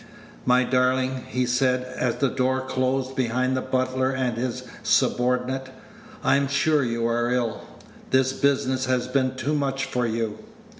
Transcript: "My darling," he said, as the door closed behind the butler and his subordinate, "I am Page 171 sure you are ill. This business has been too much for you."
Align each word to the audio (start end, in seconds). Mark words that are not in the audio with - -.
"My 0.47 0.63
darling," 0.63 1.25
he 1.27 1.45
said, 1.45 1.83
as 1.83 2.15
the 2.15 2.27
door 2.29 2.61
closed 2.61 3.15
behind 3.15 3.55
the 3.55 3.61
butler 3.61 4.09
and 4.09 4.35
his 4.35 4.63
subordinate, 4.81 5.69
"I 6.23 6.37
am 6.37 6.47
Page 6.47 6.65
171 6.65 6.65
sure 6.65 6.83
you 6.83 7.07
are 7.07 7.29
ill. 7.31 7.61
This 8.09 8.33
business 8.33 8.85
has 8.85 9.07
been 9.07 9.35
too 9.35 9.53
much 9.53 9.85
for 9.85 10.07
you." 10.07 10.39